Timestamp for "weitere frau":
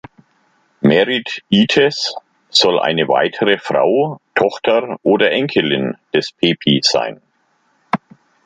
3.07-4.19